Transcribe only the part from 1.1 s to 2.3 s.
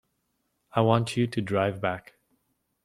you to drive back.